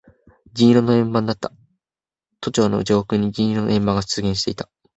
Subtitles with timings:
[0.55, 1.53] 銀色の円盤だった。
[2.39, 4.67] 都庁の上空に銀色の円盤が出現していた。